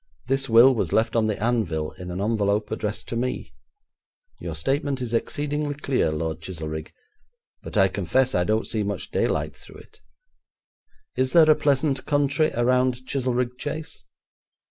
This 0.25 0.49
will 0.49 0.73
was 0.73 0.91
left 0.91 1.15
on 1.15 1.27
the 1.27 1.39
anvil, 1.39 1.91
in 1.91 2.09
an 2.09 2.19
envelope 2.19 2.71
addressed 2.71 3.07
to 3.09 3.15
me.' 3.15 3.53
'Your 4.39 4.55
statement 4.55 4.99
is 4.99 5.13
exceedingly 5.13 5.75
clear, 5.75 6.09
Lord 6.11 6.41
Chizelrigg, 6.41 6.91
but 7.61 7.77
I 7.77 7.87
confess 7.87 8.33
I 8.33 8.43
don't 8.43 8.65
see 8.65 8.81
much 8.81 9.11
daylight 9.11 9.55
through 9.55 9.77
it. 9.81 10.01
Is 11.15 11.33
there 11.33 11.51
a 11.51 11.55
pleasant 11.55 12.07
country 12.07 12.49
around 12.55 13.05
Chizelrigg 13.05 13.57
Chase?' 13.59 14.03